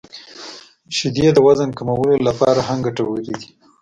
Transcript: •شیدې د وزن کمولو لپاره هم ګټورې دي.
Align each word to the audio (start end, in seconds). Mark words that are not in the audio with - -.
•شیدې 0.95 1.27
د 1.33 1.37
وزن 1.47 1.69
کمولو 1.77 2.13
لپاره 2.27 2.59
هم 2.67 2.77
ګټورې 2.85 3.21
دي. 3.39 3.45